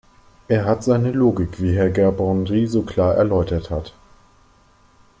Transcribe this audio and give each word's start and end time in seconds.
Er 0.47 0.65
hat 0.65 0.83
seine 0.83 1.11
Logik, 1.11 1.61
wie 1.61 1.75
Herr 1.77 1.91
Gerbrandy 1.91 2.65
so 2.65 2.81
klar 2.81 3.13
erläutert 3.13 3.69
hat. 3.69 3.93